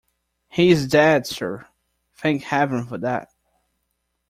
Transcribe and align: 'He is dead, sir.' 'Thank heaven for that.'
'He 0.49 0.71
is 0.71 0.87
dead, 0.87 1.27
sir.' 1.27 1.67
'Thank 2.15 2.41
heaven 2.45 2.87
for 2.87 2.97
that.' 2.97 3.29